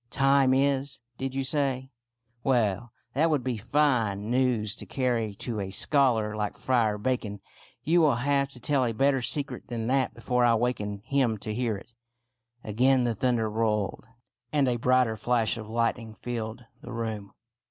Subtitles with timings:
[0.25, 1.91] "'Time is,' did you say?
[2.43, 7.39] Well, that would be fine news to carry to a scholar like Friar Bacon.
[7.83, 11.53] You will have to tell a better secret than that before I waken him to
[11.53, 11.93] hear it."
[12.63, 14.09] Again the thunder rolled,
[14.51, 17.33] and a brighter flash of lightning filled the room.